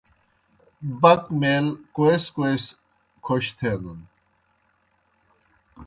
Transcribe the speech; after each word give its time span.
بک 1.01 1.23
میک 1.39 1.65
کوئے 1.95 2.15
کوئے 2.35 2.53
سہ 2.63 2.71
کھوْش 3.23 3.45
تھینَن۔ 3.57 3.99